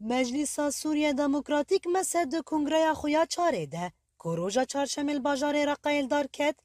[0.00, 3.92] مجلس سوريا ديمقراطيك مسد كونغريا خويا چاره ده
[4.22, 5.74] که روژا چارشمل باجار
[6.10, 6.56] دار کت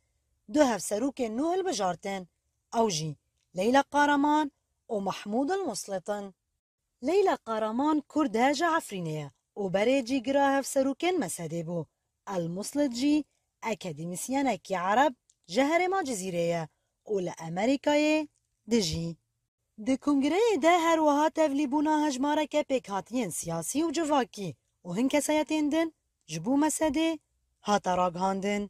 [0.53, 2.25] دو هف سروك نو البجارتن
[2.75, 3.17] اوجي
[3.55, 4.49] ليلى قارمان
[4.89, 6.31] ومحمود المسلطن
[7.01, 11.85] ليلى قارمان كرد هاج عفرينيا و بره گرا هف سروك مسدبو بو
[12.35, 13.25] المسلط جی
[13.63, 15.13] اکادمیسیان اکی عرب
[15.47, 16.69] جهر ما جزیره
[17.05, 18.27] و لأمریکای
[18.71, 19.17] دجی
[19.81, 24.49] E di Kongreyê e de her wiha tevlîbûna hejmareke pêkhatiyên siyasî û civakî
[24.87, 25.87] û hin kesayetên din
[26.31, 27.09] ji bo mesedê
[27.67, 28.63] hata ragihandin.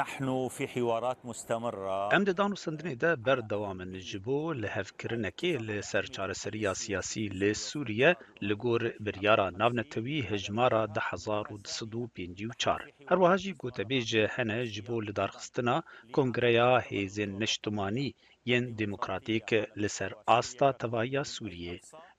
[0.00, 6.04] نحن في حوارات مستمرة ام د دانو سندني ده بر دوام نجبو لهف کرنکی لسر
[6.14, 8.10] چار سریا سیاسی لسوریا
[8.48, 14.96] لگور بریارا ناونتوی هجمارا ده هزار و دسدو پینجیو چار هر واجی گوتبیج هنه جبو
[15.06, 15.76] لدارخستنا
[16.16, 18.08] کنگریا هیزن نشتمانی
[18.48, 19.46] yên demokratîk
[19.82, 21.76] li ser asta tevahiya Sûriyê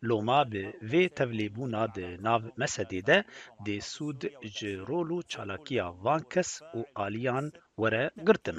[0.08, 3.18] loma bi vê tevlêbûna di nav Mesedê de
[3.66, 4.22] dê sûd
[4.56, 7.46] ji rol û çalakiya van kes û aliyan
[7.82, 8.58] were girtin.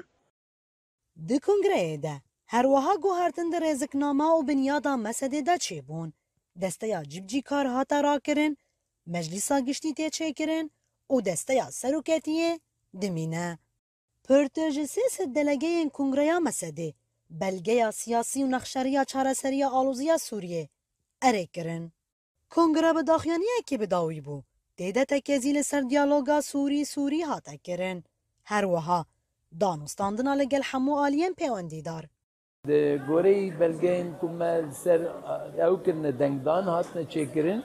[1.29, 2.13] Di kongreyê de
[2.47, 6.13] herwiha guhartin di rêziknama û binyada Mesedê de çêbûn.
[6.57, 8.59] Desteya cibcîkar hata rakirin,
[9.07, 10.71] meclisa giştî tê çêkirin
[11.09, 12.61] û desteya seroketiyê
[13.01, 13.59] dimîne.
[14.25, 16.95] Pırtı ji sê delageyên kongreya Mesedê
[17.43, 20.65] belgeya siyasî û nexşeriya çareseriya alûziya Sûriyê
[21.29, 21.85] erê kirin.
[22.55, 24.37] Kongra bi daxyaniyekê bidawî bû.
[24.79, 28.05] Dêdetekezî li ser diyaloga Sûrî Sûrî hate kirin.
[28.51, 29.01] Her wiha
[29.61, 32.05] danûstandina li gel hemû aliyên pêwendîdar.
[32.69, 35.01] Di goreyî belgeyên ku me ser
[35.67, 37.63] ew kirine dengdan hatine çêkirin,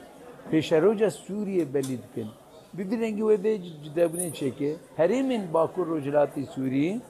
[0.50, 2.28] pêşeroca Sûriyê belî dikin.
[2.74, 3.52] Bi bir rengî wê bê
[3.84, 7.00] cidebûnê çêke, herêmên Bakur Rojhilatî Sûriyê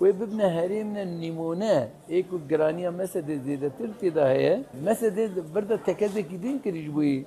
[0.00, 4.64] Ve bibne herimne nimune ek u graniya mesede zedetir ki da heye.
[4.84, 7.26] Mesede burada tekezeki değil ki ricbuyi.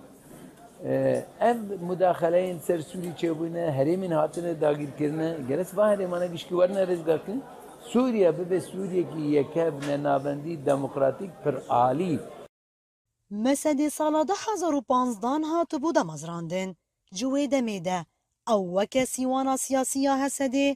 [1.39, 1.55] Ev
[1.89, 7.43] müdahaleyin ser Suri çebune herimin hatine dagir kirine geres va herimana gişki var ne rezgakin.
[7.85, 12.19] Suriye bibe Suriye ki yekev nenabendî demokratik pir alî.
[13.31, 16.75] Mesedê sala 2015 hatibû damezrandin
[17.11, 18.05] ji wê demê de
[18.49, 20.75] ew weke sîwana siyasî ya Hesedê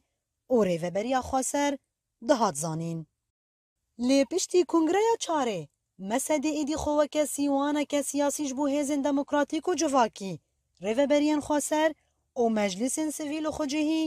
[0.49, 1.77] orê veberiya Xweser
[2.27, 3.05] dihat zanîn.
[4.07, 5.67] Lê piştî Kongreya Çarê,
[6.11, 10.33] mesedê êdî xoweke sîwaneke siyasî ji bo hêzên demokratîk û civakî,
[10.85, 11.89] rêveberiyên Xweser
[12.41, 14.05] û meclisên sivîl û xwecihî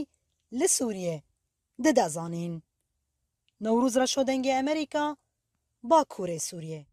[0.59, 1.17] li Sûriyê
[1.83, 2.53] dide zanîn.
[3.63, 5.05] Newruz reşodengê Amerîka,
[5.89, 6.83] Bakurê Sûriyê.